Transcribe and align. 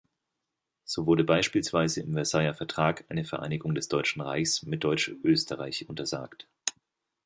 So 0.83 1.05
wurde 1.05 1.23
beispielsweise 1.23 2.01
im 2.01 2.13
Versailler 2.15 2.55
Vertrag 2.55 3.05
eine 3.09 3.23
Vereinigung 3.23 3.75
des 3.75 3.87
Deutschen 3.87 4.23
Reiches 4.23 4.63
mit 4.63 4.83
Deutschösterreich 4.83 5.87
untersagt. 5.89 6.47